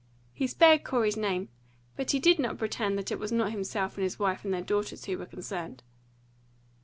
He 0.33 0.47
spared 0.47 0.83
Corey's 0.83 1.15
name, 1.15 1.49
but 1.95 2.09
he 2.09 2.17
did 2.17 2.39
not 2.39 2.57
pretend 2.57 2.97
that 2.97 3.11
it 3.11 3.19
was 3.19 3.31
not 3.31 3.51
himself 3.51 3.97
and 3.97 4.03
his 4.03 4.17
wife 4.17 4.43
and 4.43 4.51
their 4.51 4.63
daughters 4.63 5.05
who 5.05 5.15
were 5.15 5.27
concerned. 5.27 5.83